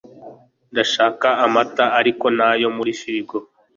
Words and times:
ndashaka 0.71 1.27
amata, 1.45 1.85
ariko 1.99 2.25
ntayo 2.35 2.67
muri 2.77 2.91
firigo 2.99 3.37